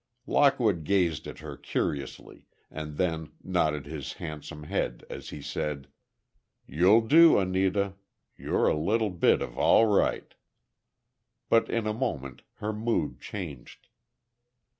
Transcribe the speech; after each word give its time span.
Lockwood 0.25 0.83
gazed 0.83 1.27
at 1.27 1.41
her 1.45 1.55
curiously, 1.55 2.47
and 2.71 2.97
then 2.97 3.33
nodded 3.43 3.85
his 3.85 4.13
handsome 4.13 4.63
head, 4.63 5.05
as 5.11 5.29
he 5.29 5.43
said, 5.43 5.89
"You'll 6.65 7.01
do, 7.01 7.37
Anita! 7.37 7.93
You're 8.35 8.65
a 8.65 8.75
little 8.75 9.11
bit 9.11 9.43
of 9.43 9.59
all 9.59 9.85
right." 9.85 10.33
But 11.49 11.69
in 11.69 11.85
a 11.85 11.93
moment 11.93 12.41
her 12.55 12.73
mood 12.73 13.19
changed. 13.19 13.89